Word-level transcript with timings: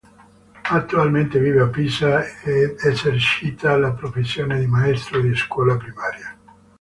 Attualmente 0.63 1.37
vive 1.37 1.61
a 1.61 1.67
Pisa, 1.71 2.25
ed 2.41 2.77
esercita 2.83 3.77
la 3.77 3.93
professione 3.93 4.57
di 4.59 4.65
maestro 4.65 5.19
di 5.21 5.35
scuola 5.35 5.77
primaria. 5.77 6.35